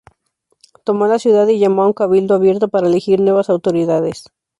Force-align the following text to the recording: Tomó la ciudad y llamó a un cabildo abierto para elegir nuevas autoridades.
Tomó 0.83 1.05
la 1.05 1.19
ciudad 1.19 1.47
y 1.47 1.59
llamó 1.59 1.83
a 1.83 1.85
un 1.85 1.93
cabildo 1.93 2.33
abierto 2.33 2.69
para 2.69 2.87
elegir 2.87 3.19
nuevas 3.21 3.51
autoridades. 3.51 4.25